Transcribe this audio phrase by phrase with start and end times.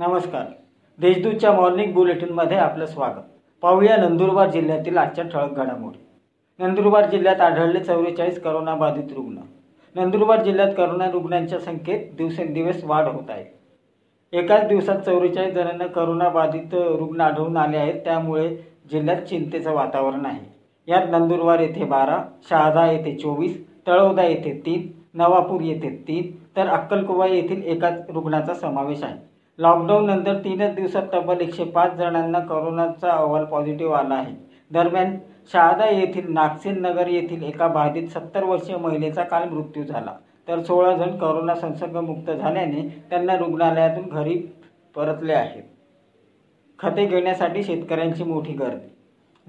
[0.00, 0.44] नमस्कार.
[0.98, 3.22] देशदूतच्या मॉर्निंग बुलेटिनमध्ये आपलं स्वागत.
[3.62, 5.98] पाहूया नंदुरबार जिल्ह्यातील आजच्या ठळक घडामोडी.
[6.58, 9.36] नंदुरबार जिल्ह्यात आढळले चौवेचाळीस करोनाबाधित रुग्ण.
[9.94, 13.44] नंदुरबार जिल्ह्यात करोना रुग्णांच्या संख्येत दिवसेंदिवस वाढ होत आहे.
[14.32, 18.48] एकाच दिवसात चौवेचाळीस जणांना करोनाबाधित रुग्ण आढळून आले आहेत त्यामुळे
[18.90, 20.44] जिल्ह्यात चिंतेचं वातावरण आहे.
[20.88, 27.26] यात नंदुरबार येथे बारा शहादा येथे चोवीस तळोदा येथे तीन नवापूर येथे तीन तर अक्कलकुवा
[27.26, 29.30] येथील एकाच रुग्णाचा समावेश आहे.
[29.60, 34.34] लॉकडाऊन नंतर तीनच दिवसात तब्बल एकशे पाच जणांना करोनाचा अहवाल पॉझिटिव्ह आला आहे.
[34.70, 35.16] दरम्यान
[35.52, 40.12] शहादा येथील नागसेन नगर येथील एका बाधित सत्तर वर्षीय महिलेचा काल मृत्यू झाला.
[40.48, 44.38] तर सोळा जण करोना संसर्गमुक्त झाल्याने त्यांना रुग्णालयातून घरी
[44.96, 45.62] परतले आहेत.
[46.78, 48.88] खते घेण्यासाठी शेतकऱ्यांची मोठी गर्दी.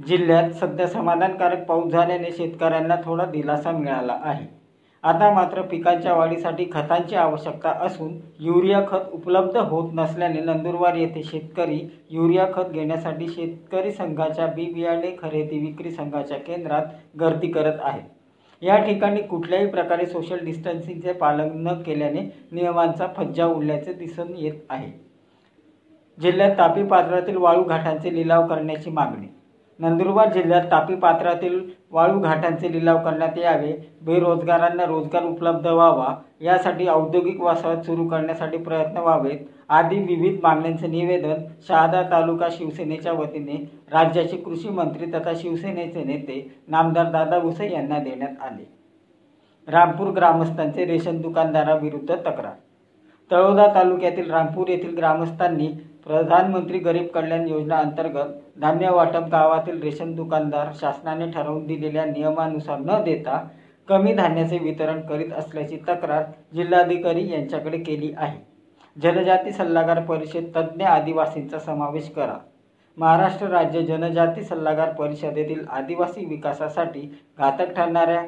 [0.07, 4.60] जिल्ह्यात सध्या समाधानकारक पाऊस झाल्याने शेतकऱ्यांना थोडा दिलासा मिळाला आहे.
[5.03, 11.79] आता मात्र पिकांच्या वाढीसाठी खतांची आवश्यकता असून युरिया खत उपलब्ध होत नसल्याने नंदुरबार येथे शेतकरी
[12.09, 16.85] युरिया खत घेण्यासाठी शेतकरी संघाच्या बी बियाणे खरेदी विक्री संघाच्या केंद्रात
[17.19, 18.03] गर्दी करत आहेत.
[18.61, 24.91] या ठिकाणी कुठल्याही प्रकारे सोशल डिस्टन्सिंगचे पालन न केल्याने नियमांचा फज्जा उडल्याचे दिसून येत आहे.
[26.17, 29.27] जिल्ह्यात तापी पात्रातील वाळू घाटांचे लिलाव करण्याची मागणी
[29.81, 31.59] नंदुरबार जिल्ह्यात तापी पात्रातील
[31.91, 33.71] वाळू घाटांचे लिलाव करण्यात यावे.
[34.01, 36.13] बेरोजगारांना रोजगार उपलब्ध व्हावा.
[36.41, 39.39] यासाठी औद्योगिक वसाहत सुरू करण्यासाठी प्रयत्न व्हावेत.
[39.69, 41.33] आदी विविध मागण्यांचे निवेदन
[41.67, 48.41] शहादा तालुका शिवसेनेच्या वतीने राज्याचे कृषी मंत्री तथा शिवसेनेचे नेते नामदार दादा भुसे यांना देण्यात
[48.41, 48.69] आले.
[49.67, 52.53] रामपूर ग्रामस्थांचे रेशन दुकानदाराविरुद्ध तक्रार.
[53.31, 55.69] तळोदा तालुक्यातील रामपूर येथील ग्रामस्थांनी
[56.11, 58.31] प्रधानमंत्री गरीब कल्याण योजना अंतर्गत
[58.61, 63.37] धान्य वाटप गावातील रेशन दुकानदार शासनाने ठरवून दिलेल्या नियमानुसार न देता
[63.87, 66.23] कमी धान्याचे वितरण करीत असल्याची तक्रार
[66.53, 68.37] जिल्हाधिकारी यांच्याकडे केली आहे.
[68.95, 72.35] जनजाती सल्लागार परिषद तज्ज्ञ आदिवासींचा समावेश करा.
[72.97, 77.07] महाराष्ट्र राज्य जनजाती सल्लागार परिषदेतील आदिवासी विकासासाठी
[77.39, 78.21] घातक ठरणाऱ्या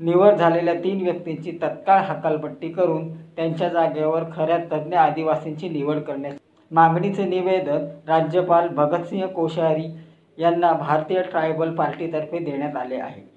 [0.00, 6.36] निवड झालेल्या तीन व्यक्तींची तत्काळ हकालपट्टी करून त्यांच्या जागेवर खऱ्या तज्ज्ञ आदिवासींची निवड करण्यात
[6.70, 9.98] मागणीचे निवेदन राज्यपाल भगतसिंह कोश्यारी
[10.38, 13.30] यांना भारतीय ट्रायबल पार्टीतर्फे देण्यात आले आहे.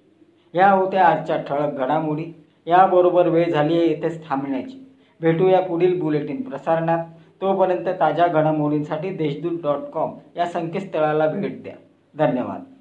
[0.53, 2.25] या होत्या आजच्या ठळक घडामोडी.
[2.67, 4.95] याबरोबर वेळ झाली आहे येथेच थांबण्याची.
[5.21, 7.05] भेटूया पुढील बुलेटिन प्रसारणात.
[7.41, 11.73] तोपर्यंत ताज्या घडामोडींसाठी देशदूत डॉट कॉम या संकेतस्थळाला भेट द्या.
[12.17, 12.72] धन्यवाद.